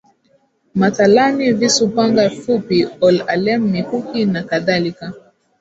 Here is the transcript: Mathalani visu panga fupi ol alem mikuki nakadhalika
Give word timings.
Mathalani 0.79 1.51
visu 1.59 1.85
panga 1.95 2.25
fupi 2.39 2.79
ol 3.05 3.15
alem 3.33 3.61
mikuki 3.73 4.21
nakadhalika 4.33 5.05